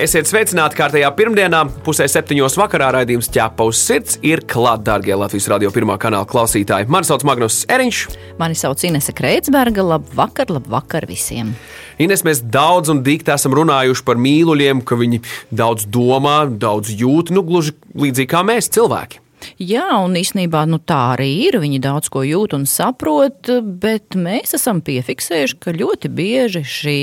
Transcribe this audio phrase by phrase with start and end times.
[0.00, 5.50] Esiet sveicināti kārtējā pirmdienā, pusē septiņos vakarā raidījums ķēpa uz sirds ir klāts, darbie Latvijas
[5.52, 6.88] radio pirmā kanāla klausītāji.
[6.88, 7.98] Mani sauc Magnus Eriņš.
[8.40, 9.84] Mani sauc Inese Kreitsberga.
[9.84, 11.52] Labvakar, labvakar visiem!
[12.00, 15.20] Ines, mēs daudz un dikti esam runājuši par mīluļiem, ka viņi
[15.52, 19.20] daudz domā, daudz jūt, nu gluži līdzīgi kā mēs, cilvēki.
[19.60, 21.58] Jā, un īsnībā nu, tā arī ir.
[21.62, 23.50] Viņi daudz ko jūt un saprot,
[23.82, 26.98] bet mēs esam piefiksējuši, ka ļoti bieži šī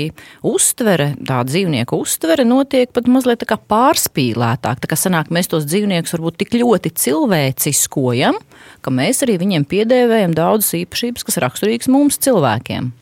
[0.46, 4.82] uztvere, tā dzīvnieku uztvere, notiek pat mazliet pārspīlētāk.
[4.82, 8.38] Tā kā sanāk, mēs tos dzīvniekus varbūt tik ļoti cilvēciskojam,
[8.84, 12.92] ka mēs arī viņiem piedēvējam daudzas īpašības, kas raksturīgas mums cilvēkiem.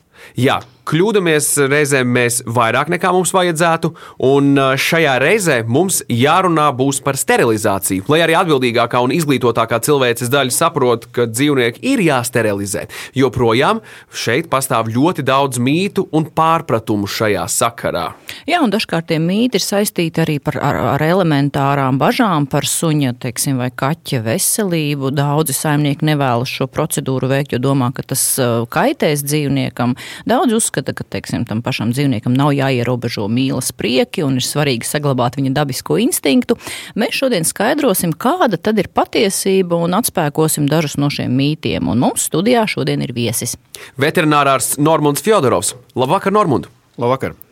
[0.40, 3.90] Jā, kļūdāmies reizēm mēs vairāk nekā mums vajadzētu,
[4.28, 8.06] un šajā reizē mums jārunā būs par sterilizāciju.
[8.12, 12.86] Lai arī atbildīgākā un izglītotākā cilvēces daļa saprot, ka dzīvnieki ir jāsterilizē,
[13.18, 13.82] joprojām
[14.14, 18.06] šeit pastāv ļoti daudz mītu un pārpratumu šajā sakarā.
[18.46, 23.16] Jā, un dažkārt tie mīti ir saistīti arī par, ar, ar elementārām bažām par suņa
[23.26, 25.10] teiksim, vai kaķa veselību.
[25.16, 28.24] Daudzi saimnieki nevēlas šo procedūru veikt, jo domā, ka tas
[28.70, 29.96] kaitēs dzīvniekam.
[30.28, 35.38] Daudz uzskata, ka teiksim, tam pašam dzīvniekam nav jāierobežo mīlas prieki un ir svarīgi saglabāt
[35.38, 36.58] viņa dabisko instinktu.
[36.98, 41.88] Mēs šodien skaidrosim, kāda tad ir patiesība un atspēkosim dažus no šiem mītiem.
[41.88, 43.56] Un mums studijā šodien ir viesis.
[44.00, 45.76] Veterinārārs Normunds Fjodorovs.
[45.94, 46.68] Labvakar, Normund!
[46.98, 47.45] Labvakar!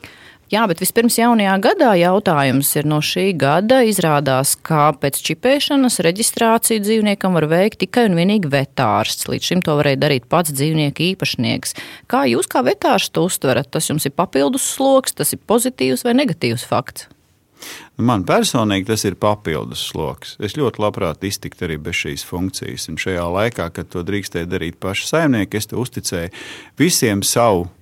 [0.55, 3.81] Jā, bet vispirms jaunajā gadā jautājums ir no šī gada.
[3.89, 9.27] Izrādās, ka pēc čipēšanas reģistrāciju dzīvniekam var veikt tikai un vienīgi vetārsts.
[9.33, 11.75] Līdz šim to varēja darīt pats dzīvnieka īpašnieks.
[12.07, 13.73] Kā jūs kā vetārs to uztverat?
[13.75, 17.09] Tas jums ir papildus sloks, tas ir pozitīvs vai negatīvs fakts?
[17.99, 20.37] Man personīgi tas ir papildus sloks.
[20.39, 22.87] Es ļoti labprāt iztiktu arī bez šīs funkcijas.
[22.93, 26.31] Un šajā laikā, kad to drīkstēja darīt paši saimnieki, es uzticēju
[26.79, 27.73] visiem savu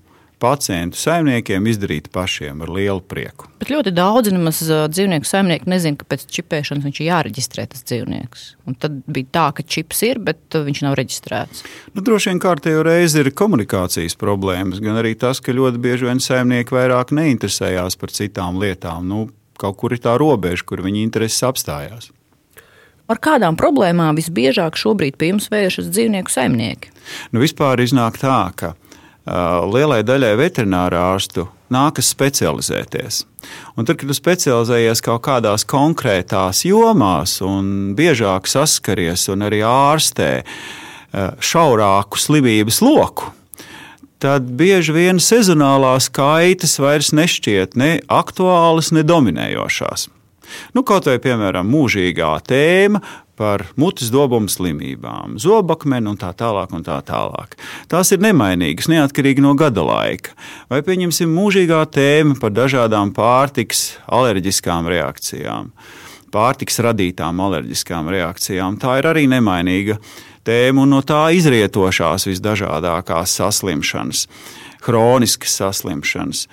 [0.42, 3.48] pacientu saimniekiem izdarīt pašiem ar lielu prieku.
[3.62, 8.46] Bet ļoti daudzi nemaz dzīvnieku saimnieki nezina, ka pēc čipēšanas viņš ir jāreģistrē tas dzīvnieks.
[8.66, 11.62] Un tad bija tā, ka čips ir, bet viņš nav reģistrēts.
[11.94, 16.22] Nu, droši vien kārtējo reizi ir komunikācijas problēmas, gan arī tas, ka ļoti bieži vien
[16.22, 19.06] saimnieki vairāk neinteresējās par citām lietām.
[19.06, 19.28] Nu,
[19.62, 22.10] kaut kur ir tā robeža, kur viņa intereses apstājās.
[23.10, 26.92] Ar kādām problēmām visbiežāk šobrīd pie jums vēršas dzīvnieku saimnieki?
[27.34, 28.72] Nu, vispār iznāk tā, ka
[29.26, 33.22] lielai daļai veterinārā ārstu nākas specializēties.
[33.76, 40.32] Un tad, kad tu specializējies kaut kādās konkrētās jomās un biežāk saskaries un arī ārstē
[41.42, 43.30] šaurāku slimības loku,
[44.22, 50.08] tad bieži vien sezonālās kaitas vairs nešķiet ne aktuālas, ne dominējošās.
[50.76, 53.02] Nu, kaut vai, piemēram, mūžīgā tēma
[53.38, 56.72] par mutes dobumu slimībām, zobakmeni un tā tālāk.
[56.76, 57.56] Un tā tālāk.
[57.90, 60.36] Tās ir nemainīgas, neatkarīgi no gada laika.
[60.70, 65.72] Vai pieņemsim mūžīgā tēma par dažādām pārtiks alerģiskām reakcijām,
[66.32, 68.78] pārtiks radītām alerģiskām reakcijām.
[68.82, 69.98] Tā ir arī nemainīga
[70.46, 74.26] tēma un no tā izrietošās visdažādākās saslimšanas,
[74.82, 76.46] chroniskas saslimšanas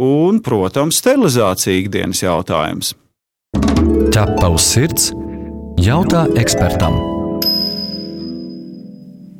[0.00, 2.94] un, protams, sterilizācija ikdienas jautājums.
[4.10, 5.04] Ķepa uz sirds
[5.78, 6.96] Jautā ekspertam.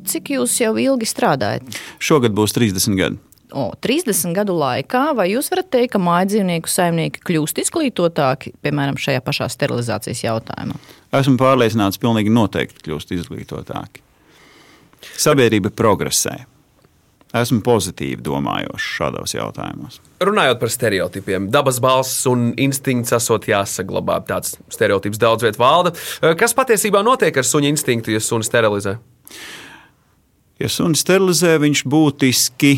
[0.06, 1.66] Cik jūs jau ilgi strādājat?
[1.98, 3.18] Šogad būs 30 gadi.
[3.50, 8.94] O, 30 gadu laikā, vai jūs varat teikt, ka māju dzīvnieku saimnieki kļūst izglītotāki, piemēram,
[8.94, 10.78] šajā pašā sterilizācijas jautājumā?
[11.18, 14.06] Esmu pārliecināts, ka pilnīgi noteikti kļūst izglītotāki.
[15.18, 16.44] Sabiedrība progresē
[17.36, 20.00] esmu pozitīvi domājošs šādos jautājumos.
[20.24, 24.20] Runājot par stereotipiem, dabas balss un instinkts esot jāsaglabā.
[24.28, 25.94] Tāds stereotips daudz vietā valda.
[26.38, 28.98] Kas patiesībā notiek ar suņa instinktu, ja sunis sterilizē?
[30.60, 32.74] Ja sunis sterilizē, viņš būtiski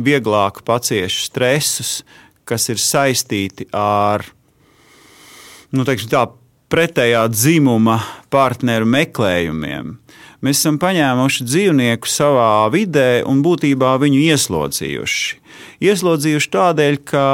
[0.00, 2.00] vieglāk pacieš stresus,
[2.48, 4.24] kas ir saistīti ar
[5.70, 6.24] nu, teiksim, tā,
[6.70, 7.98] pretējā dzimuma
[8.32, 9.94] partneru meklējumiem.
[10.40, 15.34] Mēs esam paņēmuši dzīvnieku savā vidē un būtībā viņu ieslodzījuši.
[15.84, 17.24] Ieslodzījuši tādēļ, ka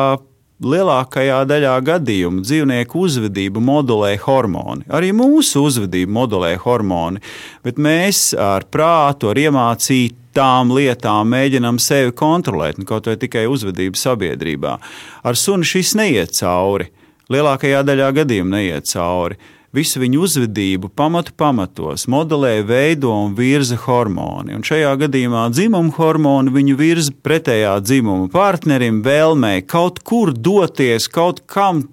[0.64, 4.86] lielākajā daļā gadījumu dzīvnieku uzvedību modulē hormoni.
[4.88, 7.22] Arī mūsu uzvedību modulē hormoni,
[7.62, 14.00] bet mēs ar prātu, ar iemācītām lietām mēģinām sevi kontrolēt, nu, kaut vai tikai uzvedību
[14.00, 14.78] sabiedrībā.
[15.22, 16.90] Ar sunu šis neiet cauri.
[17.32, 19.38] Lielākajā daļā gadījumu neiet cauri.
[19.76, 24.56] Visu viņu uzvedību pamatu pamatos modelē, veido un virza hormoni.
[24.56, 31.44] Un šajā gadījumā dzimuma hormoni viņu virza pretējā dzimuma partnerim, vēlmei kaut kur doties, kaut
[31.50, 31.84] kam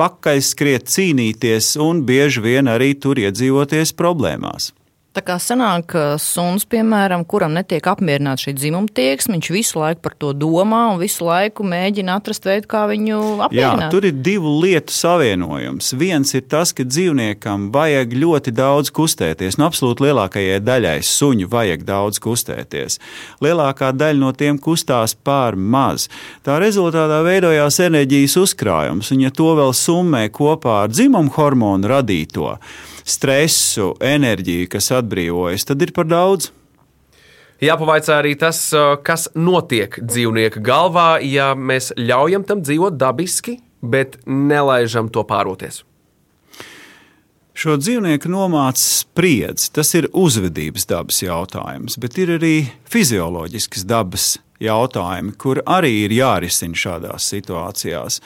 [0.00, 4.72] pakaļskriet, cīnīties un bieži vien arī tur iedzīvoties problēmās.
[5.12, 5.92] Tā kā sanāk,
[6.24, 11.00] suns, piemēram, kuram netiek apmierināta šī dzimuma tieksme, viņš visu laiku par to domā un
[11.02, 13.82] visu laiku mēģina atrast veidu, kā viņu apmierināt.
[13.84, 15.90] Jā, tur ir divu lietu savienojums.
[16.00, 19.58] Viens ir tas, ka dzīvniekam vajag ļoti daudz kustēties.
[19.58, 22.96] No nu, absolūti lielākajai daļai suņu vajag daudz kustēties.
[23.44, 26.08] Lielākā daļa no tiem kustās pār maz.
[26.40, 32.56] Tā rezultātā veidojās enerģijas uzkrājums, un ja to vēl summē kopā ar dzimumu hormonu radīto,
[33.04, 36.50] stresu, enerģiju, kas atbrīvojas, tad ir par daudz.
[37.62, 38.58] Jāpavaicā arī tas,
[39.06, 45.84] kas notiek dzīvnieka galvā, ja mēs ļaujam tam dzīvot dabiski, bet nelaižam to pāroties.
[47.52, 49.68] Šo dzīvnieku nomāca spriedzi.
[49.76, 52.54] Tas ir uzvedības dabas jautājums, bet ir arī
[52.90, 54.26] fizioloģiskas dabas
[54.62, 58.18] jautājumi, kur arī ir jārisina šādās situācijās.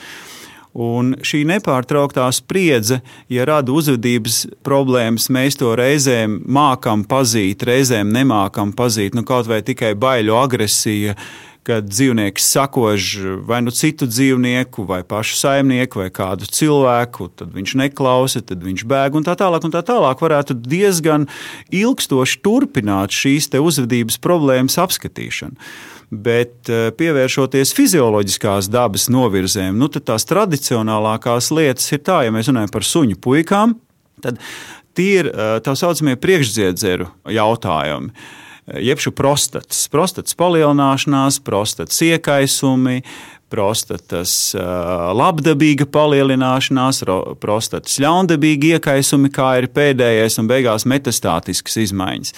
[0.76, 3.00] Un šī nepārtrauktā spriedze,
[3.32, 9.62] ja rada uzvedības problēmas, mēs to reizēm mākam pazīt, reizēm nemākam pazīt, nu kaut vai
[9.64, 11.16] tikai baiļu agresija
[11.66, 13.06] kad dzīvnieks sakož
[13.46, 18.84] vai nu citu dzīvnieku, vai pašu saimnieku, vai kādu cilvēku, tad viņš neklausa, tad viņš
[18.86, 19.66] bēg un tā tālāk.
[19.66, 21.26] Un tā tālāk varētu diezgan
[21.74, 25.58] ilgstoši turpināt šīs uzvedības problēmas apskatīšanu.
[26.10, 32.72] Bet eh, pievēršoties fizioloģiskās dabas novirzēm, nu, tās tradicionālākās lietas ir tā, ja mēs runājam
[32.74, 33.74] par suņu puikām,
[34.22, 34.38] tad
[34.94, 38.12] tie ir eh, tā saucamie priekšdziedzeru jautājumi
[38.66, 43.02] jeb šo prostatas, prostatas palielināšanās, prostatas iekaisumi,
[43.52, 44.64] prostatas uh,
[45.14, 47.04] labdabīga palielināšanās,
[47.42, 52.34] prostatas ļaundabīga iekaisumi, kā ir pēdējais un beigās metastātiskas izmaiņas.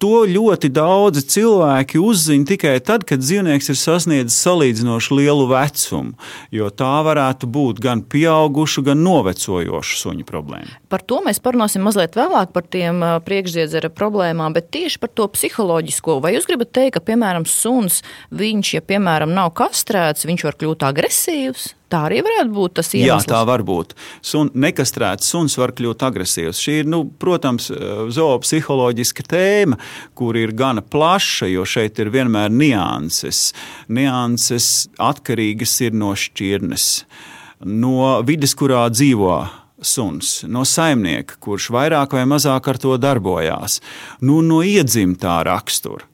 [0.00, 6.14] To ļoti daudzi cilvēki uzzina tikai tad, kad dzīvnieks ir sasniedzis salīdzinoši lielu vecumu,
[6.56, 10.78] jo tā varētu būt gan pieaugušu, gan novecojošu suņu problēma.
[10.88, 16.16] Par to mēs parunāsim mazliet vēlāk, par tiem priekšdziedzera problēmām, bet tieši par to psiholoģisko.
[16.24, 18.00] Vai jūs gribat teikt, ka, piemēram, suns,
[18.32, 21.74] viņš, ja, piemēram, nav kastrēts, viņš var kļūt agresīvs?
[21.90, 23.24] Tā arī varētu būt tas iemesls.
[23.26, 23.96] Jā, tā var būt.
[24.22, 26.60] Sun, nekastrēts suns var kļūt agresīvs.
[26.62, 27.66] Šī ir, nu, protams,
[28.14, 29.78] zoopsiholoģiska tēma,
[30.18, 33.48] kur ir gana plaša, jo šeit ir vienmēr nianses.
[33.90, 36.86] Nianses atkarīgas ir no šķirnes,
[37.66, 39.40] no vides, kurā dzīvo
[39.82, 43.80] suns, no saimnieka, kurš vairāk vai mazāk ar to darbojās,
[44.22, 46.06] nu, no iedzimtā rakstura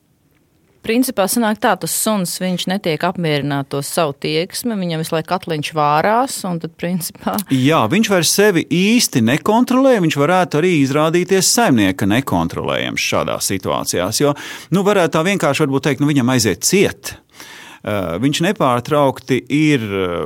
[0.86, 5.72] principā sanāk tā, tas suns, viņš netiek apmierināts to savu tieksmi, viņam visu laiku atliņš
[5.76, 7.36] vārās, un tad principā.
[7.50, 14.34] Jā, viņš vairs sevi īsti nekontrolē, viņš varētu arī izrādīties saimnieka nekontrolējams šādās situācijās, jo,
[14.74, 17.16] nu, varētu tā vienkārši varbūt teikt, nu, viņam aiziet ciet.
[17.86, 19.82] Uh, viņš nepārtraukti ir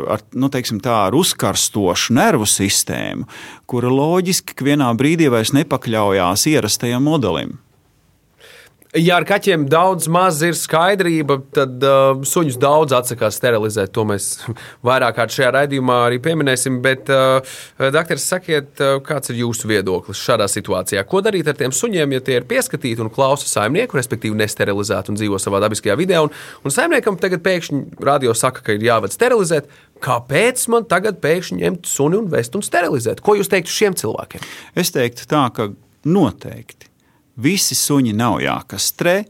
[0.09, 3.27] ar, nu, teiksim, tā, ar uzkarstošu nervu sistēmu,
[3.69, 7.59] kura loģiski vienā brīdī vairs nepakļaujās ierastajam modelim.
[8.99, 13.93] Ja ar kaķiem daudz maz ir skaidrība, tad uh, suņus daudz atsakās sterilizēt.
[13.95, 14.25] To mēs
[14.89, 16.81] vairāk kārt šajā raidījumā arī pieminēsim.
[16.83, 17.39] Bet, uh,
[17.95, 21.05] doktors, sakiet, uh, kāds ir jūsu viedoklis šādā situācijā?
[21.07, 25.23] Ko darīt ar tiem suņiem, ja tie ir pieskatīti un klausa saimnieku, respektīvi nesterilizēti un
[25.23, 26.19] dzīvo savā dabiskajā vidē?
[26.27, 26.35] Un,
[26.67, 29.71] un saimniekam tagad pēkšņi radio saka, ka ir jāved sterilizēt.
[30.03, 33.23] Kāpēc man tagad pēkšņi ņemt suni un vest un sterilizēt?
[33.23, 34.51] Ko jūs teiktu šiem cilvēkiem?
[34.75, 35.71] Es teiktu tā, ka
[36.11, 36.90] noteikti
[37.41, 39.23] Visi suņi nav jākastrē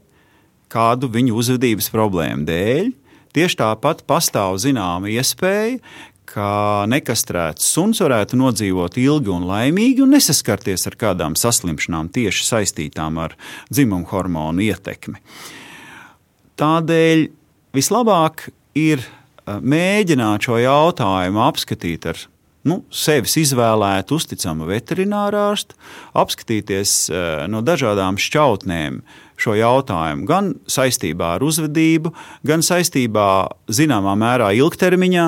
[0.71, 2.91] kādu viņu uzvedības problēmu dēļ.
[3.35, 5.79] Tieši tāpat pastāv zināma iespēja,
[6.31, 13.19] ka nekastrēts suns varētu nodzīvot ilgi un laimīgi un nesaskarties ar kādām saslimšanām tieši saistītām
[13.23, 13.35] ar
[13.71, 15.19] dzimumu hormonu ietekmi.
[16.59, 17.25] Tādēļ
[17.75, 18.49] vislabāk
[18.79, 22.19] ir eh, mēģināt šo jautājumu apskatīt ar
[22.67, 25.77] nu, sevis izvēlētu uzticamu veterinārārstu,
[26.21, 29.01] apskatīties uh, no dažādām šķautnēm
[29.41, 32.11] šo jautājumu, gan saistībā ar uzvedību,
[32.45, 33.27] gan saistībā
[33.73, 35.27] zināmā mērā ilgtermiņā,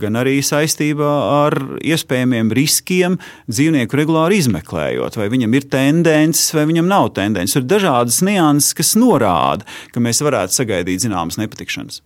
[0.00, 1.10] gan arī saistībā
[1.44, 3.18] ar iespējamiem riskiem
[3.50, 7.58] dzīvnieku regulāri izmeklējot, vai viņam ir tendences, vai viņam nav tendences.
[7.58, 12.00] Ir dažādas nianses, kas norāda, ka mēs varētu sagaidīt zināmas nepatikšanas.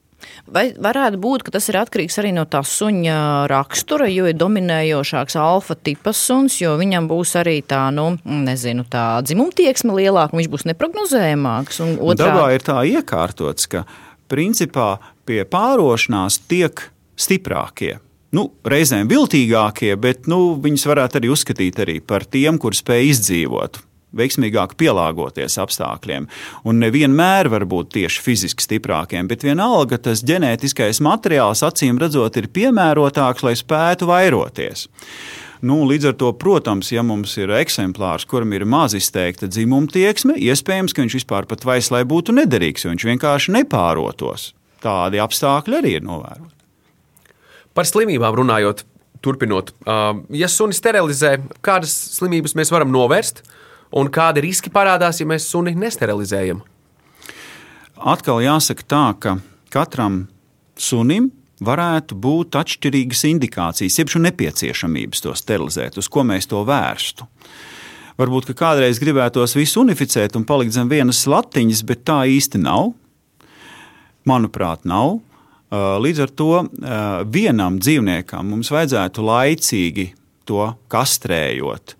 [0.48, 3.16] Vai varētu būt, ka tas ir atkarīgs arī no tā suņa
[3.50, 9.22] rakstura, jo ir dominējošāks alfa tipas suns, jo viņam būs arī tā, nu, nezinu, tā
[9.24, 11.80] dzimuma tieksme lielāka, viņš būs neprognozējamāks.
[11.98, 12.28] Otrā...
[12.28, 13.84] Dabā ir tā iekārtots, ka
[14.32, 14.96] principā
[15.28, 17.98] pie pārošanās tiek stiprākie.
[18.34, 23.78] nu, reizēm viltīgākie, bet nu, viņus varētu arī uzskatīt arī par tiem, kur spēj izdzīvot
[24.18, 26.28] veiksmīgāk pielāgoties apstākļiem.
[26.64, 32.50] Un nevienmēr var būt tieši fiziski stiprākiem, bet vienalga tas ģenētiskais materiāls, acīm redzot, ir
[32.54, 34.88] piemērotāks, lai spētu vairoties.
[35.64, 40.36] Nu, līdz ar to, protams, ja mums ir eksemplārs, kuram ir maz izteikta dzimuma tieksme,
[40.36, 44.50] iespējams, ka viņš vispār pat vaislai būtu nederīgs, jo viņš vienkārši nepārotos.
[44.84, 46.52] Tādi apstākļi arī ir novēroti.
[47.74, 48.84] Par slimībām runājot,
[49.24, 49.72] turpinot,
[50.36, 53.40] ja suni sterilizē, kādas slimības mēs varam novērst?
[53.94, 56.62] Un kādi riski parādās, ja mēs suni nesterilizējam?
[57.94, 59.38] Atkal jāsaka tā, ka
[59.72, 60.24] katram
[60.76, 61.30] sunim
[61.64, 67.28] varētu būt atšķirīgas indikācijas, jeb nepieciešamības to sterilizēt, uz ko mēs to vērstu.
[68.18, 72.92] Varbūt kādreiz gribētos visu unificēt un palikt zem vienas latiņas, bet tā īsti nav.
[74.28, 75.18] Manuprāt, nav.
[75.74, 76.50] Līdz ar to
[77.34, 80.06] vienam dzīvniekam mums vajadzētu laicīgi
[80.46, 81.96] to kastrējot,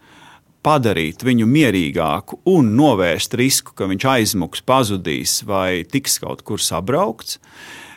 [0.64, 7.38] padarīt viņu mierīgāku un novērst risku, ka viņš aizmuks, pazudīs vai tiks kaut kur sabraukts.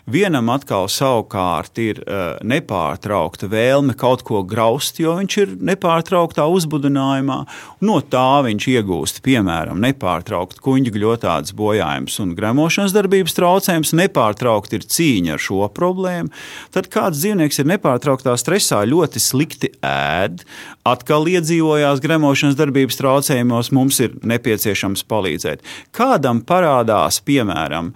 [0.08, 7.42] Vienam atkal savukārt ir uh, nepārtraukta vēlme kaut ko graust, jo viņš ir nepārtrauktā uzbudinājumā.
[7.84, 14.86] No tā viņš iegūst, piemēram, nepārtrauktu kuģu gļotādes bojājumus un gremošanas darbības traucējumus, nepārtraukti ir
[14.96, 16.32] cīņa ar šo problēmu.
[16.72, 20.46] Tad kāds dzīvnieks ir nepārtrauktā stresā, ļoti slikti ēd,
[20.88, 25.68] atkal iedzīvojās gremošanas darbības traucējumos, mums ir nepieciešams palīdzēt.
[25.92, 27.92] Kādam parādās, piemēram,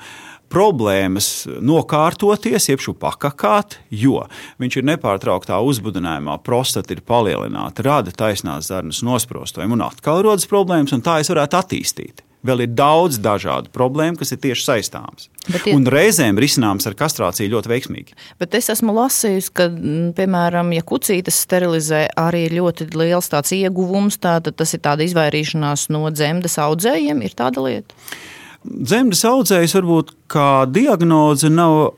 [0.51, 1.29] problēmas
[1.63, 4.25] nokārtoties, jeb šo pakakāt, jo
[4.61, 10.93] viņš ir nepārtrauktā uzbudinājumā, prostata ir palielināta, rada taisnās zarnas nosprostojumu, un atkal rodas problēmas,
[10.95, 12.25] un tā es varētu attīstīt.
[12.41, 15.27] Vēl ir daudz dažādu problēmu, kas ir tieši saistāmas.
[15.45, 15.75] Bet, ja...
[15.77, 18.17] Un reizēm risināmas ar kastrāciju ļoti veiksmīgi.
[18.41, 19.67] Bet es esmu lasījusi, ka,
[20.17, 25.91] piemēram, ja kucītes sterilizē, arī ir ļoti liels tāds ieguvums, tad tas ir tāda izvairīšanās
[25.93, 27.21] no dzemdas audzējiem.
[27.21, 28.01] Ir tāda lieta.
[28.63, 31.95] Zemes audzējs varbūt kā diagnoze nav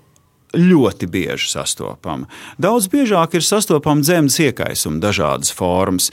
[0.54, 2.30] ļoti bieži sastopama.
[2.62, 6.12] Daudz biežāk ir sastopama zemes iekaisuma dažādas formas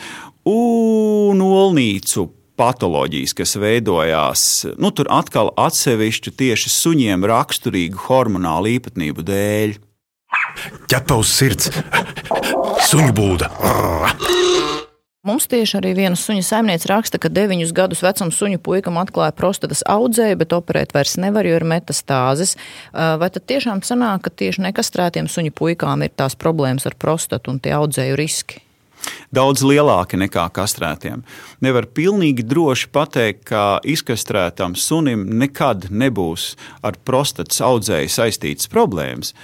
[0.49, 2.31] un olnīcu
[2.61, 4.43] patoloģijas, kas veidojās,
[4.81, 9.79] nu, tur atkal atsevišķu tieši suņiem raksturīgu hormonālu īpatnību dēļ.
[10.91, 11.71] Ķepaus sirds,
[12.91, 13.53] suņu būda.
[15.21, 19.83] Mums tieši arī viena suņa saimniece raksta, ka deviņus gadus vecam suņu puikam atklāja prostatas
[19.85, 22.55] audzēju, bet operēt vairs nevar, jo ir metastāzes.
[22.95, 27.61] Vai tad tiešām sanāk, ka tieši nekastrētiem suņu puikām ir tās problēmas ar prostatu un
[27.61, 28.63] tie audzēju riski?
[29.29, 31.21] Daudz lielāki nekā kastrētiem.
[31.61, 39.37] Nevar pilnīgi droši pateikt, ka izkastrētam sunim nekad nebūs ar prostatas audzēju saistītas problēmas,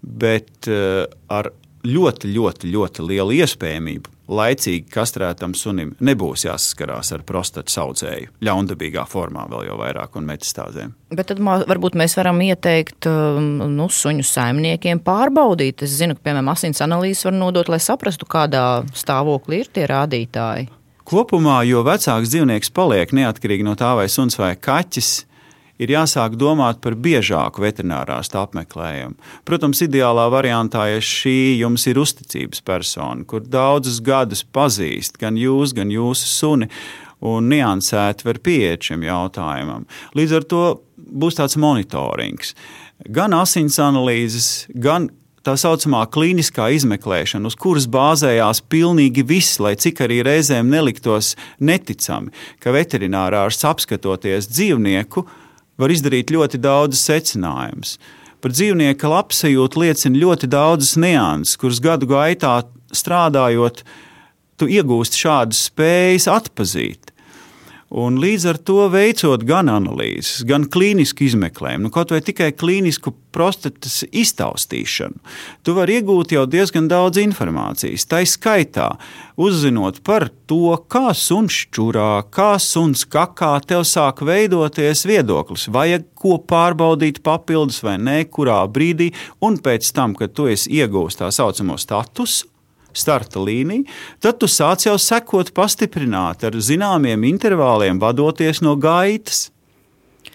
[0.00, 1.52] bet ar
[1.86, 9.46] ļoti, ļoti, ļoti lielu iespējamību laicīgi kastrētam sunim nebūs jāsaskarās ar prostatas audzēju, ļaundabīgā formā,
[9.50, 10.94] vēl jau vairāk un metastāzēm.
[11.16, 15.84] Bet tad varbūt mēs varam ieteikt um, nu, suņu saimniekiem pārbaudīt.
[15.86, 18.66] Es zinu, ka, piemēram, asins analīzes var nodot, lai saprastu, kādā
[18.96, 20.68] stāvoklī ir tie rādītāji.
[21.08, 25.12] Kopumā, jo vecāks dzīvnieks paliek neatkarīgi no tā, vai suns vai kaķis,
[25.78, 29.18] ir jāsāk domāt par biežāku veterinārārstu apmeklējumu.
[29.48, 35.74] Protams, ideālā variantā, ja šī jums ir uzticības persona, kur daudzus gadus pazīst gan jūs,
[35.76, 36.70] gan jūsu suni,
[37.24, 39.86] un niansēti var pieiet šim jautājumam.
[40.18, 40.64] Līdz ar to
[40.98, 42.54] būs tāds monitorings.
[43.14, 45.08] Gan asins analīzes, gan
[45.46, 52.32] tā saucamā klīniskā izmeklēšana, uz kuras bāzējās pilnīgi viss, lai cik arī reizēm neliktos neticami,
[52.62, 55.24] ka veterinārārs apskatoties dzīvnieku,
[55.78, 57.96] var izdarīt ļoti daudz secinājumus.
[58.38, 62.60] Par dzīvnieka labsajūtu liecina ļoti daudzas nianses, kuras gadu gaitā
[62.94, 63.82] strādājot,
[64.58, 67.12] tu iegūsti šādas spējas atpazīt.
[67.88, 73.14] Un līdz ar to veicot gan analīzes, gan klīnisku izmeklējumu, nu, kaut vai tikai klīnisku
[73.32, 75.16] prostatas iztaustīšanu,
[75.64, 78.04] tu vari iegūt jau diezgan daudz informācijas.
[78.10, 78.90] Tā skaitā,
[79.40, 86.36] uzzinot par to, kā suns čurā, kā suns kakā, tev sāk veidoties viedoklis, vajag ko
[86.44, 91.80] pārbaudīt papildus vai nē, kurā brīdī, un pēc tam, kad tu esi iegūstis tā saucamo
[91.80, 92.52] statusu
[92.98, 93.86] starta līniju,
[94.22, 99.48] tad tu sāc jau sekot pastiprināti ar zināmiem intervāliem, vadoties no gaitas.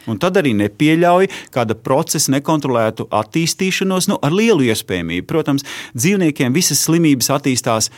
[0.09, 5.27] Un tad arī nepieļauj kāda procesa nekontrolētu attīstīšanos nu, ar lielu iespējamību.
[5.29, 5.63] Protams,
[5.95, 7.91] dzīvniekiem visas slimības attīstās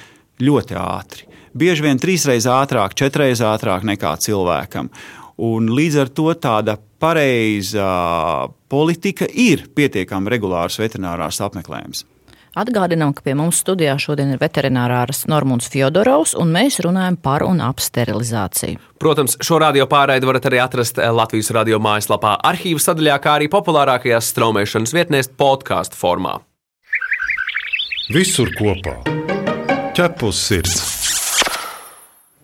[0.43, 1.29] ļoti ātri.
[1.55, 4.91] Bieži vien trīsreiz ātrāk, četreiz ātrāk nekā cilvēkam.
[5.45, 7.87] Un līdz ar to tāda pareiza
[8.71, 12.05] politika ir pietiekami regulārs veterinārās apmeklējums.
[12.55, 17.59] Atgādinām, ka pie mums studijā šodien ir veterinārārs Normons Fjodorovs, un mēs runājam par un
[17.59, 18.79] ap sterilizāciju.
[19.03, 24.31] Protams, šo radio pārraidi varat arī atrast Latvijas radio mājaslapā, arhīvu sadaļā, kā arī populārākajās
[24.31, 26.39] straumēšanas vietnēs podkāstu formā.
[28.15, 29.01] Visur kopā-
[29.97, 30.94] ķepus sirds.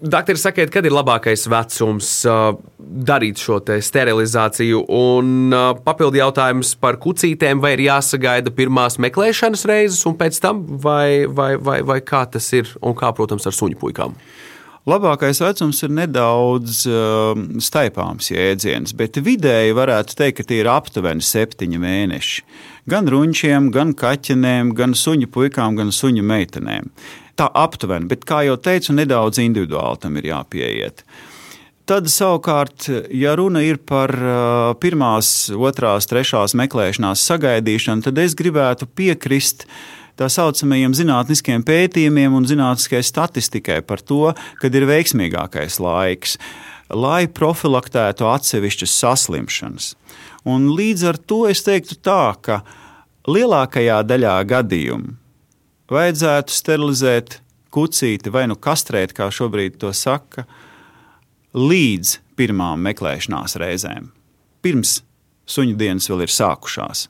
[0.01, 2.55] Doktori, sakiet, kad ir labākais vecums uh,
[3.05, 4.79] darīt šo sterilizāciju?
[4.97, 10.63] Un uh, papildu jautājums par kucītēm, vai ir jāsagaida pirmās meklēšanas reizes, un pēc tam,
[10.81, 14.17] vai, vai, vai, vai kā tas ir, un kā, protams, ar suņu puikām?
[14.89, 21.21] Labākais vecums ir nedaudz uh, staipāms jēdziens, bet vidēji varētu teikt, ka tie ir aptuveni
[21.21, 22.47] septiņi mēneši.
[22.89, 26.89] Gan runčiem, gan kaķenēm, gan suņu puikām, gan suņu meitenēm
[27.39, 31.05] tā aptuveni, bet, kā jau teicu, nedaudz individuāli tam ir jāpieiet.
[31.89, 34.13] Tad, savukārt, ja runa ir par
[34.79, 39.65] pirmās, otrās, trešās meklēšanās sagaidīšanu, tad es gribētu piekrist
[40.19, 44.29] tā saucamajiem zinātniskiem pētījumiem un zinātniskai statistikai par to,
[44.61, 46.37] kad ir veiksmīgākais laiks,
[46.91, 49.93] lai profilaktētu atsevišķas saslimšanas.
[50.47, 52.61] Un līdz ar to es teiktu tā, ka
[53.27, 55.17] lielākajā daļā gadījumu
[55.91, 57.39] vajadzētu sterilizēt
[57.71, 60.45] kucīti vai nu kastrēt, kā šobrīd to saka,
[61.55, 64.11] līdz pirmām meklēšanās reizēm,
[64.63, 65.01] pirms
[65.51, 67.07] suņu dienas vēl ir sākušās.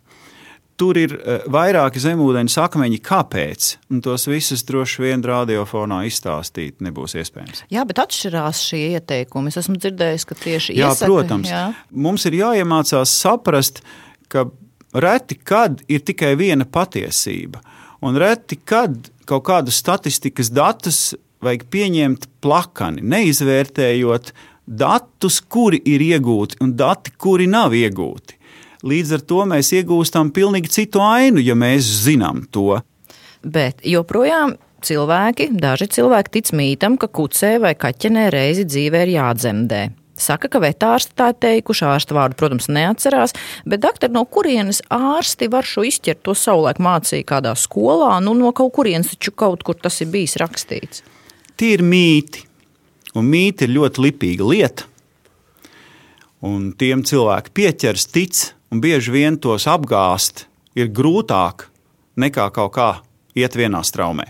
[0.82, 3.66] Tur ir uh, vairāki zemūdens akmeņi, kāpēc.
[3.94, 7.66] Un tos visus droši vien radiofonā izstāstīt nebūs iespējams.
[7.70, 9.52] Jā, bet atšķirās šie ieteikumi.
[9.54, 11.68] Es esmu dzirdējis, ka tieši jā, iesaka, protams, jā.
[11.94, 13.84] mums ir jāiemācās saprast,
[14.32, 14.48] ka
[15.06, 17.62] reti kad ir tikai viena patiesība.
[18.02, 24.32] Un reti, kad kaut kādus statistikas datus vajag pieņemt plakani, neizvērtējot
[24.66, 28.38] datus, kuri ir iegūti un dati, kuri nav iegūti.
[28.88, 32.80] Līdz ar to mēs iegūstam pilnīgi citu ainu, ja mēs zinām to.
[33.42, 34.56] Bet joprojām
[34.86, 39.82] cilvēki, daži cilvēki tic mītam, ka kucē vai kaķenē reizi dzīvē ir jādzemdē.
[40.22, 43.34] Saka, ka vetārsti tā teikuši, ārsta vārdu, protams, neatcerās,
[43.66, 48.54] bet doktori, no kurienes ārsti var šo izķert, to savulaik mācīja kādā skolā, nu no
[48.56, 51.02] kaut kurienes taču kaut kur tas ir bijis rakstīts.
[51.58, 52.46] Tie ir mīti,
[53.18, 54.88] un mīti ir ļoti lipīga lieta,
[56.46, 60.46] un tiem cilvēki pieķers, tic, un bieži vien tos apgāst
[60.78, 61.68] ir grūtāk
[62.22, 62.92] nekā kaut kā
[63.38, 64.30] iet vienā straumē.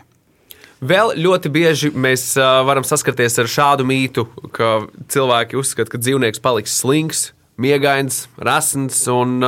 [0.82, 6.42] Vēl ļoti bieži mēs uh, varam saskarties ar šādu mītu, ka cilvēki uzskata, ka dzīvnieks
[6.42, 7.30] paliks slings.
[7.62, 9.44] Miegains, rasns un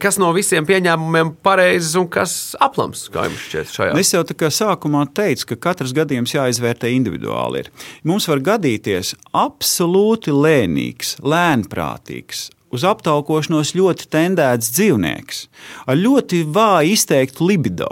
[0.00, 3.96] kas no visiem pieņēmumiem pareizs un kas aplams, kā jums šķiet šajā?
[4.00, 7.66] Es jau tā kā sākumā teicu, ka katrs gadījums jāizvērtē individuāli.
[7.66, 7.68] Ir.
[8.08, 15.44] Mums var gadīties absolūti lēnīgs, lēnprātīgs, uz aptaukošanos ļoti tendēts dzīvnieks
[15.84, 17.90] ar ļoti vāju izteiktu libido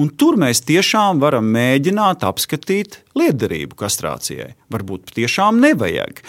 [0.00, 4.54] Un tur mēs tiešām varam mēģināt apskatīt liederību kastrācijai.
[4.72, 6.22] Varbūt tiešām nevajag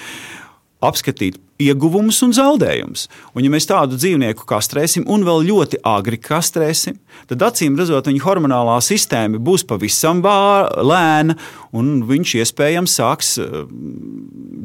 [0.82, 3.06] apskatīt ieguvumus un zaudējumus.
[3.36, 6.98] Un, ja mēs tādu dzīvnieku kastrēsim un vēl ļoti agri kastrēsim,
[7.30, 11.38] tad acīm redzot, viņa hormonālā sistēma būs pavisam lēna,
[11.78, 13.62] un viņš iespējams sāks eh,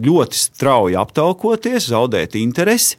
[0.08, 2.98] ļoti strauji aptaukoties, zaudēt interesi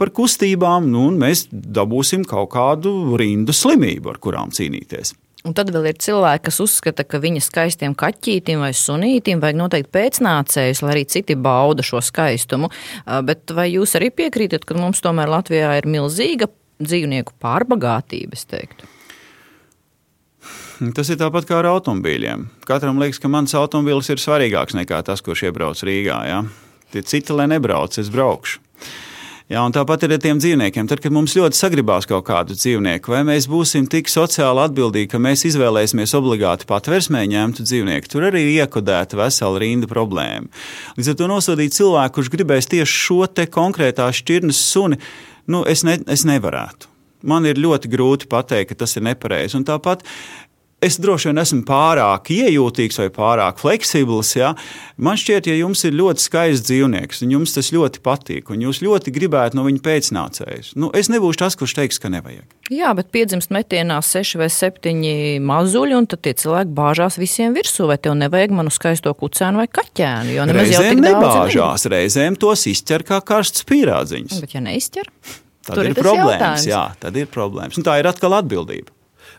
[0.00, 5.16] par kustībām, nu, un mēs dabūsim kaut kādu rindu slimību, ar kurām cīnīties.
[5.48, 9.92] Un tad vēl ir cilvēki, kas uzskata, ka viņa skaistiem kaķītim vai sunītim vajag noteikti
[9.96, 12.68] pēcnācējus, lai arī citi bauda šo skaistumu.
[13.24, 16.50] Bet vai jūs arī piekrītat, ka mums tomēr Latvijā ir milzīga
[16.84, 18.88] dzīvnieku pārbagātība, es teiktu?
[20.96, 22.46] Tas ir tāpat kā ar automobīļiem.
[22.68, 26.20] Katram liekas, ka mans automobīls ir svarīgāks nekā tas, kurš iebrauc Rīgā.
[26.28, 26.42] Ja?
[26.92, 28.60] Tie citi, lai nebrauc, es braukšu.
[29.50, 30.86] Un tāpat ir ar tiem dzīvniekiem.
[30.86, 35.18] Tad, kad mums ļoti sagribās kaut kādu dzīvnieku, vai mēs būsim tik sociāli atbildīgi, ka
[35.18, 40.46] mēs izvēlēsimies obligāti patversmē ņemtu dzīvnieku, tur arī ir iekodēta vesela rinda problēma.
[40.94, 45.00] Līdz ar to nosodīt cilvēku, kurš gribēs tieši šo te konkrētā šķirnes suni,
[45.50, 46.86] nu, es, ne, es nevarētu.
[47.26, 49.58] Man ir ļoti grūti pateikt, ka tas ir nepareizi.
[49.58, 50.06] Un tāpat
[50.84, 54.32] es droši vien esmu pārāk iejūtīgs vai pārāk fleksibls.
[54.38, 54.52] Ja?
[55.00, 58.80] Man šķiet, ja jums ir ļoti skaists dzīvnieks, un jums tas ļoti patīk, un jūs
[58.84, 62.46] ļoti gribētu no viņa pēcnācējus, nu, es nebūšu tas, kurš teiks, ka nevajag.
[62.70, 67.88] Jā, bet piedzimst metienā seši vai septiņi mazuļi, un tad tie cilvēki bāžās visiem virsū,
[67.90, 70.38] vai tev nevajag manu skaisto kucēnu vai kaķēnu.
[70.54, 74.38] Reizēm nebāžās, reizēm tos izķer kā karsts pīrādziņš.
[74.44, 75.10] Bet ja neizķer?
[75.66, 77.76] Tad ir problēmas, jā, tad ir problēmas.
[77.78, 78.94] Un tā ir atkal atbildība.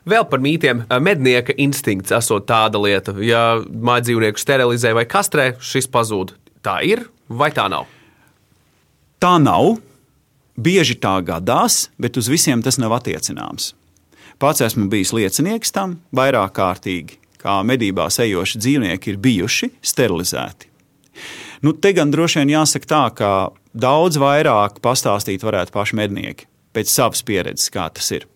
[0.08, 0.86] Vēl par mītiem.
[1.04, 6.34] Mednieka instinkts esot tāda lieta, ja mājas dzīvnieku sterilizē vai kastrē, šis pazūd.
[6.66, 7.86] Tā ir vai tā nav?
[9.22, 9.78] Tā nav.
[10.62, 13.72] Bieži tā gadās, bet uz visiem tas nav attiecināms.
[14.42, 20.70] Pats esmu bijis liecinieks tam vairāk kārtīgi, kā medībās ejoši dzīvnieki ir bijuši sterilizēti.
[21.62, 23.30] Nu, te gan droši vien jāsaka tā, ka
[23.78, 28.31] daudz vairāk pastāstīt varētu paši mednieki pēc savas pieredzes, kā tas ir.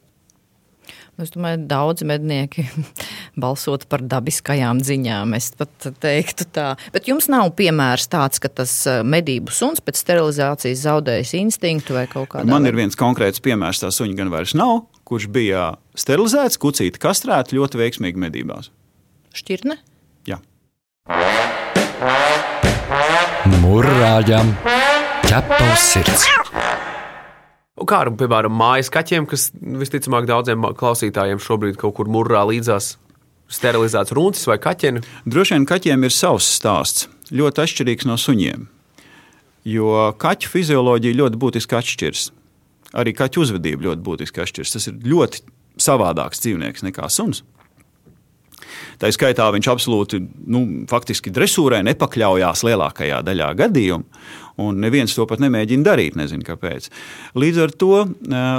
[1.21, 2.65] Es domāju, ka daudz mednieki
[3.43, 5.36] balsot par dabiskajām ziņām.
[5.38, 6.73] Es pat teiktu tā.
[6.95, 12.06] Bet jums nav piemērs tāds, ka tas eh, medību suns pēc sterilizācijas zaudējis instinktu vai
[12.12, 16.60] kaut kādā Man ir viens konkrēts piemērs, tā suņa gan vairs nav, kurš bija sterilizēts,
[16.60, 18.71] kucīti kastrēti ļoti veiksmīgi medībās.
[19.36, 19.80] šķirne.
[20.28, 20.41] Jā.
[23.62, 24.51] Mūrāģam
[25.30, 26.28] ķepa uz sirds.
[27.75, 32.93] Un Kā ar, piemēram, mājas kaķiem, kas visticamāk daudziem klausītājiem šobrīd kaut kur murrā līdzās
[33.51, 35.03] sterilizēts runcis vai kaķeni.
[35.27, 38.69] Droši vien kaķiem ir savs stāsts, ļoti atšķirīgs no suņiem.
[39.67, 42.29] Jo kaķu fizioloģija ļoti būtiski atšķiras.
[42.95, 44.73] Arī kaķu uzvedība ļoti būtiski atšķiras.
[44.77, 45.43] Tas ir ļoti
[45.81, 47.43] savādāks dzīvnieks nekā suns.
[49.01, 54.07] Tā skaitā viņš absolūti nu, faktiski dresūrai nepakļaujās lielākajā daļā gadījumu,
[54.62, 56.20] un neviens to pat nemēģina darīt.
[56.20, 56.89] Nezinu, kāpēc.
[57.38, 57.94] Līdz ar to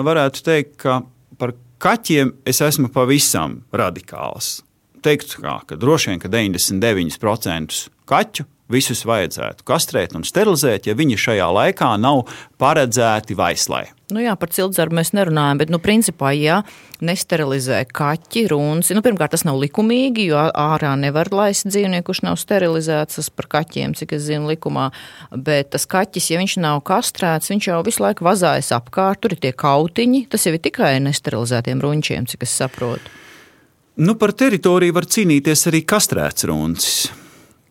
[0.07, 1.01] varētu teikt, ka
[1.41, 4.61] par kaķiem es esmu pavisam radikāls.
[5.07, 11.19] Teiktu, kā, ka droši vien ka 99% kaķu visus vajadzētu kastrēt un sterilizēt, ja viņi
[11.21, 12.25] šajā laikā nav
[12.61, 13.87] paredzēti vaislai.
[14.15, 16.61] Nu jā, par ciltsdarbu mēs nerunājam, bet, nu, principā, ja
[17.03, 22.39] nesterilizē kaķi, runci, nu, pirmkārt, tas nav likumīgi, jo ārā nevar laist dzīvnieku, kurš nav
[22.39, 23.19] sterilizēts.
[23.19, 24.93] Tas par kaķiem, cik es zinu, likumā.
[25.35, 29.43] Bet tas kaķis, ja viņš nav kastrēts, viņš jau visu laiku vazājas apkārt, tur ir
[29.43, 30.29] tie kautiņi.
[30.31, 33.15] Tas jau ir tikai nesterilizētiem runčiem, cik es saprotu.
[33.97, 37.07] Nu, par teritoriju var cīnīties arī kastrēts runcis.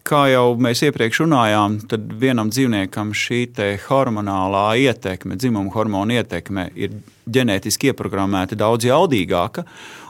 [0.05, 3.39] Kā jau mēs iepriekš runājām, tad vienam dzīvniekam šī
[3.87, 9.63] hormonālā ietekme, dzimuma hormona ietekme, ir ģenētiski ieprogrammēta daudz jaudīgāka,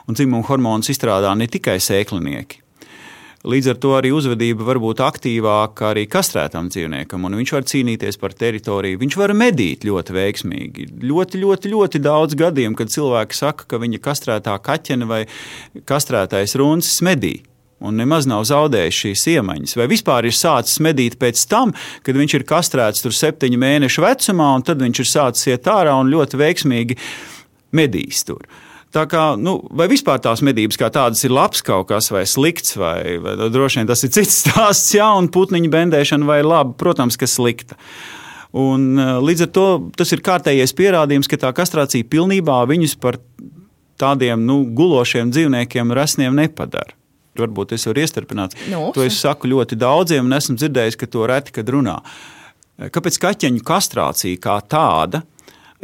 [0.04, 2.60] un dzimuma hormonus izstrādā ne tikai sēklinieki.
[3.48, 8.20] Līdz ar to arī uzvedība var būt aktīvāka arī kastrētam dzīvniekam, un viņš var cīnīties
[8.20, 9.00] par teritoriju.
[9.00, 10.92] Viņš var medīt ļoti veiksmīgi.
[11.08, 15.24] Ļoti, ļoti, ļoti daudz gadījumu, kad cilvēki saka, ka viņa kastrētā kaķene vai
[15.88, 17.38] kastrētais runcis medī
[17.84, 21.74] un nemaz nav zaudējis šīs iemaņas, vai vispār ir sācis medīt pēc tam,
[22.06, 25.96] kad viņš ir kastrēts tur septiņu mēnešu vecumā, un tad viņš ir sācis iet ārā
[26.00, 27.00] un ļoti veiksmīgi
[27.76, 28.46] medīs tur.
[28.96, 32.78] Tā kā, nu, vai vispār tās medības kā tādas ir labs kaut kas vai slikts,
[32.80, 37.20] vai, vai droši vien tas ir cits stāsts, jā, un putniņu bendēšana vai laba, protams,
[37.20, 37.76] ka slikta.
[38.56, 39.68] Un, līdz ar to
[40.00, 43.20] tas ir kārtējais pierādījums, ka tā kastrācija pilnībā viņus par
[44.00, 46.96] tādiem nu, gulošiem dzīvniekiem resniem nepadara
[47.44, 48.58] varbūt es varu iestarpināt.
[48.72, 52.00] Nu, to es saku ļoti daudziem, un esmu dzirdējis, ka to reti kad runā.
[52.76, 55.24] Kāpēc kaķeņu kastrācija kā tāda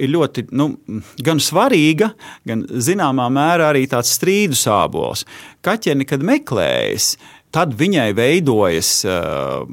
[0.01, 0.71] ir ļoti nu,
[1.23, 2.11] gan svarīga,
[2.47, 5.25] gan zināmā mērā arī tāds strīdu sābols.
[5.65, 7.13] Kaķeni, kad meklējas,
[7.53, 9.63] tad viņai veidojas uh,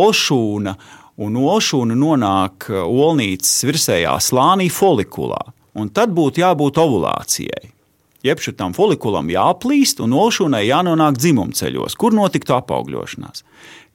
[0.00, 0.76] olšūna,
[1.20, 5.40] un olšūna nonāk uh, olnīcas virsējā slānī folikulā.
[5.80, 7.70] Un tad būtu jābūt ovulācijai.
[8.26, 13.46] Jeb šitam folikulam jāplīst un olšūnai jānonāk dzimumceļos, kur notiktu apaugļošanās.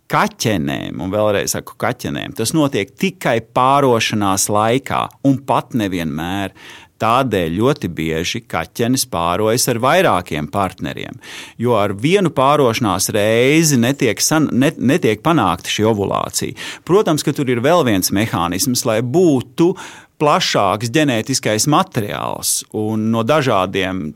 [0.10, 6.54] Kaķenēm, un vēlreiz saku, kaķenēm, tas notiek tikai pārošanās laikā, un pat nevienmēr.
[7.02, 11.18] Tādēļ ļoti bieži kaķenis pārojas ar vairākiem partneriem,
[11.60, 16.56] jo ar vienu pārošanās reizi netiek, san, net, netiek panākta šī ovulācija.
[16.88, 19.74] Protams, ka tur ir vēl viens mehānisms, lai būtu
[20.21, 24.08] plašāks ģenētiskais materiāls un no dažādiem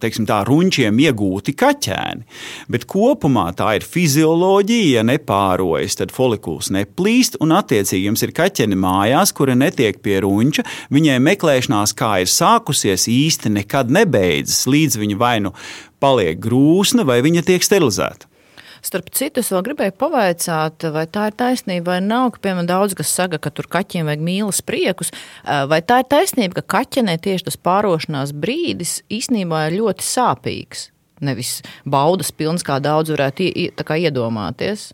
[0.00, 2.26] teiksim, tā, runčiem iegūti kaķēni.
[2.72, 8.78] Bet kopumā tā ir fizioloģija, ja nepārojas, tad folikuls neplīst, un attiecīgi jums ir kaķeni
[8.80, 10.66] mājās, kuri netiek pie runča.
[10.94, 15.54] Viņai meklēšanās, kā ir sākusies, īsti nekad nebeidzas, līdz viņa vai nu
[16.02, 18.28] paliek grūsna, vai viņa tiek sterilizēta.
[18.86, 22.94] Starp citu, es vēl gribēju pavaicāt, vai tā ir taisnība vai nav, ka, piemēram, daudz
[22.94, 25.10] kas saka, ka tur kaķiem vajag mīlas priekus.
[25.42, 30.84] Vai tā ir taisnība, ka kaķenē tieši tas pārošanās brīdis īstenībā ir ļoti sāpīgs?
[31.26, 34.92] Nevis baudas pilns, kā daudz varētu iedomāties.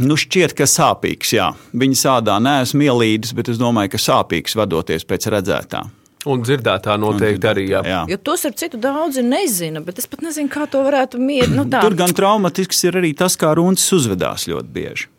[0.00, 1.50] Nu, šķiet, ka sāpīgs, jā.
[1.76, 5.84] Viņa sādā neesmu ielīdis, bet es domāju, ka sāpīgs vadoties pēc redzētā.
[6.30, 7.64] Un dzirdētā noteikti arī.
[7.68, 7.82] Jā.
[7.84, 8.02] Jā.
[8.08, 11.56] Jo tos ar citu daudzi nezina, bet es pat nezinu, kā to varētu mierīgi.
[11.56, 11.82] Nu, tā.
[11.84, 15.10] Tur gan traumatisks ir arī tas, kā runcis uzvedās ļoti bieži.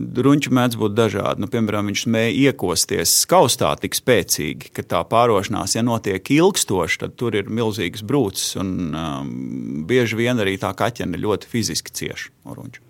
[0.00, 1.42] Runči mēdz būt dažādi.
[1.42, 7.16] Nu, piemēram, viņš spēja iekosties skaustā tik spēcīgi, ka tā pārošanās, ja notiek ilgstoši, tad
[7.20, 8.54] tur ir milzīgas brūces.
[8.62, 9.34] Un, um,
[9.88, 12.84] bieži vien arī tā kaķene ļoti fiziski cieši no runča.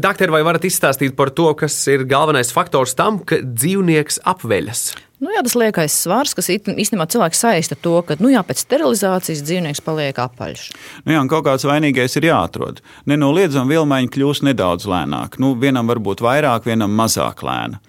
[0.00, 4.90] Doktor, vai varat izstāstīt par to, kas ir galvenais faktors tam, ka dzīvnieks apveļas?
[5.18, 9.42] Nu, jā, tas liekais svars, kas īstenībā cilvēks saista to, ka nu, jā, pēc sterilizācijas
[9.42, 10.68] dzīvnieks paliek apaļš.
[11.02, 12.78] Nu, jā, kaut kāds vainīgais ir jāatrod.
[13.10, 15.40] Nenoliedzami vilmaiņa kļūst nedaudz lēnāk.
[15.42, 17.82] Nu, vienam var būt vairāk, vienam mazāk lēna.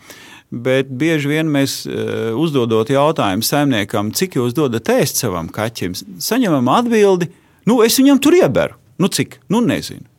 [0.50, 6.72] Bet bieži vien mēs uh, uzdodot jautājumu saimniekam, cik jūs dodat ēst savam kaķim, saņemam
[6.80, 7.30] atbildi,
[7.70, 8.80] nu, es viņam tur ieberu.
[8.98, 9.38] Nu, cik?
[9.54, 10.10] Nu, nezinu.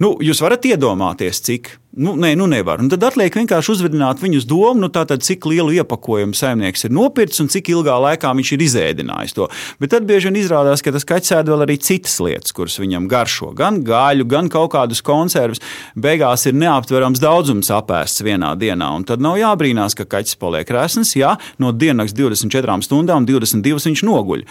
[0.00, 1.74] Nu, jūs varat iedomāties, cik.
[2.00, 2.80] Nu, nē, nu nevar.
[2.80, 7.42] Un tad atliek vienkārši uzvedināt viņus domu, nu, tātad, cik lielu iepakojumu saimnieks ir nopircis
[7.42, 9.48] un cik ilgā laikā viņš ir izēdinājis to.
[9.82, 13.10] Bet tad bieži vien izrādās, ka tas kaķis ēd vēl arī citas lietas, kuras viņam
[13.10, 13.50] garšo.
[13.58, 15.60] Gan gaļu, gan kaut kādus konservus.
[15.98, 18.88] Beigās ir neaptverams daudzums apēsts vienā dienā.
[18.96, 24.06] Un tad nav jābrīnās, ka kaķis paliek resns, ja no dienas 24 stundām 22 viņš
[24.08, 24.48] noguļ.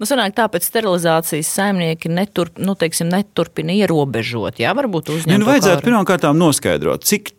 [0.00, 4.60] Nu, sanāk, tāpēc sterilizācijas saimnieki neturp, nu, teiksim, neturpina ierobežot.
[4.62, 5.40] Jā, varbūt uzņemt.
[5.40, 7.32] Nu, vajadzētu pirmkārt noskaidrot, cik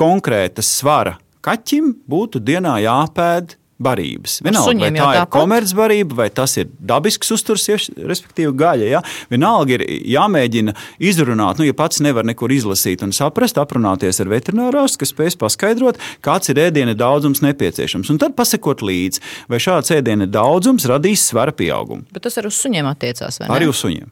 [0.00, 4.38] konkrēta svara kaķim būtu dienā jāpēd barības.
[4.44, 7.66] Vienalga, vai tā ir komercbarība, vai tas ir dabisks uzturs,
[7.96, 8.90] respektīvi gaļa.
[8.90, 9.02] Ja?
[9.32, 10.76] Vienalga ir jāmēģina
[11.10, 16.00] izrunāt, nu, ja pats nevar nekur izlasīt un saprast, aprunāties ar veterinārārstu, kas spēs paskaidrot,
[16.24, 18.12] kāds ir ēdiena daudzums nepieciešams.
[18.12, 22.08] Un tad pasakot līdzi, vai šāds ēdiena daudzums radīs svara pieaugumu.
[22.14, 23.54] Bet tas arī uz suņiem attiecās, vai ne?
[23.56, 24.08] Arī uz suņiem.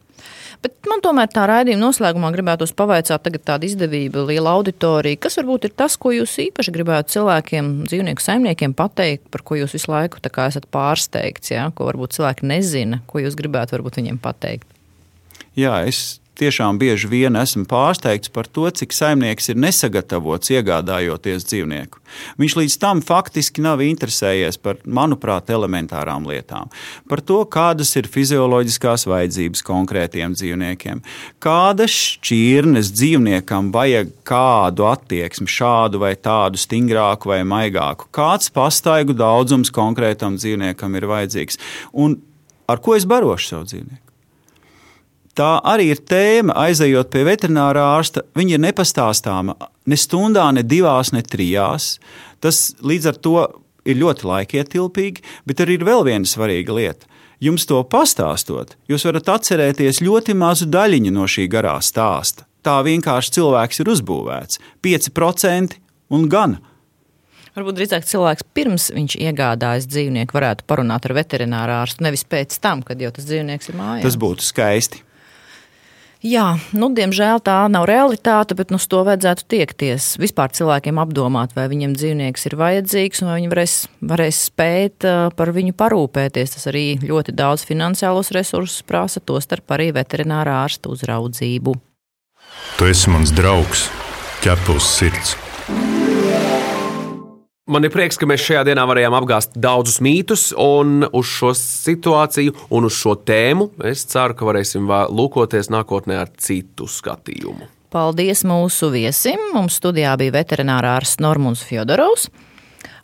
[0.64, 5.20] Bet man tomēr tā raidījuma noslēgumā gribētos pavaicāt, tagad tāda izdevība, liela auditorija.
[5.22, 9.76] Kas varbūt ir tas, ko jūs īpaši gribētu cilvēkiem, dzīvnieku saimniekiem pateikt, par ko jūs
[9.78, 11.68] visu laiku esat pārsteigts, ja?
[11.70, 14.66] ko varbūt cilvēki nezina, ko jūs gribētu varbūt viņiem pateikt?
[15.58, 22.00] Jā, es tiešām bieži vien esmu pārsteigts par to, cik saimnieks ir nesagatavots iegādājoties dzīvnieku.
[22.40, 26.72] Viņš līdz tam faktiski nav interesējies par, manuprāt, elementārām lietām.
[27.10, 31.02] Par to, kādas ir fizioloģiskās vajadzības konkrētiem dzīvniekiem,
[31.44, 39.72] kādas šķirnes dzīvniekam vajag kādu attieksmi, šādu vai tādu stingrāku vai maigāku, kāds pastaigu daudzums
[39.74, 42.20] konkrētam dzīvniekam ir vajadzīgs un
[42.68, 44.07] ar ko es barošu savu dzīvnieku
[45.38, 48.24] tā arī ir tēma, aizejot pie veterinārā ārsta.
[48.38, 49.54] Viņa ir nepastāstāma
[49.88, 51.96] ne stundā, ne divās, ne trijās.
[52.42, 53.36] Tas līdz ar to
[53.88, 57.08] ir ļoti laikietilpīgi, bet arī ir vēl viena svarīga lieta.
[57.42, 62.48] Jums to pastāstot, jūs varat atcerēties ļoti mazu daļiņu no šī garā stāsta.
[62.66, 65.78] Tā vienkārši cilvēks ir uzbūvēts- 5%
[66.10, 66.58] un gan.
[67.54, 72.82] Varbūt drīzāk cilvēks pirms viņš iegādājas dzīvnieku varētu parunāt ar veterināru ārstu, nevis pēc tam,
[72.82, 74.02] kad jau tas dzīvnieks ir mājās.
[74.02, 75.02] Tas būtu skaisti.
[76.18, 80.16] Jā, nu, diemžēl tā nav realitāte, bet nu, uz to vajadzētu tiekties.
[80.18, 85.06] Vispār cilvēkiem apdomāt, vai viņam dzīvnieks ir vajadzīgs un vai viņi varēs, varēs spēt
[85.38, 86.56] par viņu parūpēties.
[86.56, 91.78] Tas arī ļoti daudz finansiālos resursus prasa, tostarp arī veterinārā ārsta uzraudzību.
[92.82, 93.86] Tu esi mans draugs,
[94.42, 95.38] ķepus sirds.
[97.68, 102.54] Man ir prieks, ka mēs šajā dienā varējām apgāzt daudzus mītus, un uz šo situāciju
[102.72, 107.68] un uz šo tēmu es ceru, ka varēsim lūkoties nākotnē ar citu skatījumu.
[107.92, 109.50] Paldies mūsu viesim.
[109.52, 112.30] Mums studijā bija veterinārārs Normons Fjodorovs.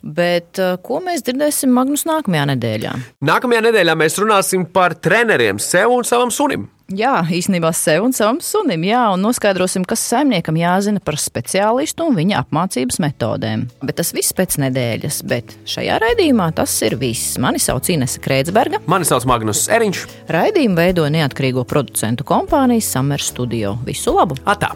[0.05, 2.95] Bet eh, ko mēs dzirdēsim Magnus nākamajā nedēļā?
[3.25, 6.67] Nākamajā nedēļā mēs runāsim par treneriem sev un savam sunim.
[6.93, 12.17] Jā, īstenībā sev un savam sunim, jā, un noskaidrosim, kas saimniekam jāzina par speciālistu un
[12.19, 13.63] viņa apmācības metodēm.
[13.81, 17.39] Bet tas viss pēc nedēļas, bet šajā raidījumā tas ir viss.
[17.41, 18.83] Mani sauc Inese Kreitsberga.
[18.85, 20.03] Mani sauc Magnus Eriņš.
[20.29, 23.79] Raidījumu veido neatkarīgo producentu kompānijas Summer Studio.
[23.87, 24.37] Visu labu!
[24.45, 24.75] Atā!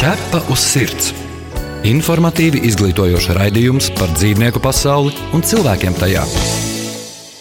[0.00, 1.12] Ķepa uz sirds!
[1.86, 6.26] Informatīvi izglītojoši raidījums par dzīvnieku pasauli un cilvēkiem tajā.